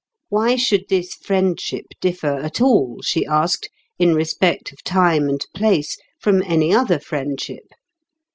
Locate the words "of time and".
4.73-5.45